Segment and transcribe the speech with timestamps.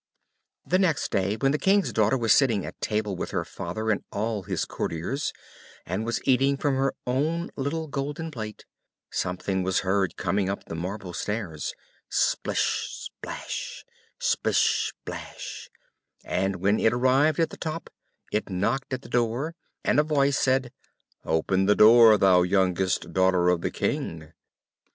[0.65, 4.03] The next day, when the King's daughter was sitting at table with her father and
[4.11, 5.31] all his courtiers,
[5.85, 8.65] and was eating from her own little golden plate,
[9.11, 11.75] something was heard coming up the marble stairs,
[12.09, 13.85] splish splash,
[14.17, 15.69] splish splash;
[16.25, 17.91] and when it arrived at the top,
[18.31, 20.71] it knocked at the door, and a voice said,
[21.25, 24.33] "Open the door, thou youngest daughter of the King!"